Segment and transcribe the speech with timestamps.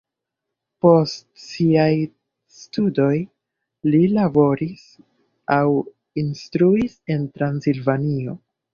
[0.85, 1.91] Post siaj
[2.63, 3.13] studoj
[3.91, 4.83] li laboris
[5.61, 5.63] aŭ
[6.27, 8.41] instruis en Transilvanio.